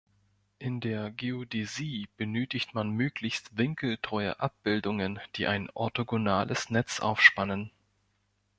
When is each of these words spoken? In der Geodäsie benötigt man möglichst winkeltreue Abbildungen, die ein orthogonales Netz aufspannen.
In 0.57 0.79
der 0.79 1.11
Geodäsie 1.11 2.07
benötigt 2.17 2.73
man 2.73 2.89
möglichst 2.89 3.55
winkeltreue 3.55 4.39
Abbildungen, 4.39 5.19
die 5.35 5.45
ein 5.45 5.69
orthogonales 5.75 6.71
Netz 6.71 6.99
aufspannen. 7.01 7.69